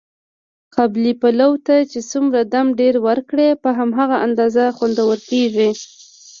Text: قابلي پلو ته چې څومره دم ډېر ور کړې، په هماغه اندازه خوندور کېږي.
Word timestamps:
قابلي 0.75 1.13
پلو 1.21 1.51
ته 1.65 1.75
چې 1.91 1.99
څومره 2.11 2.39
دم 2.53 2.67
ډېر 2.79 2.95
ور 3.05 3.19
کړې، 3.29 3.49
په 3.63 3.69
هماغه 3.79 4.17
اندازه 4.27 4.63
خوندور 4.77 5.17
کېږي. 5.29 5.69